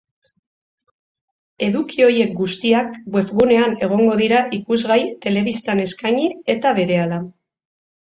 Eduki 1.67 2.05
horiek 2.07 2.33
guztiak 2.39 2.97
webgunean 3.19 3.77
egongo 3.91 4.19
dira 4.25 4.43
ikusgai 4.61 5.01
telebistan 5.29 5.87
eskaini 5.89 6.29
eta 6.59 6.77
berehala. 6.83 7.27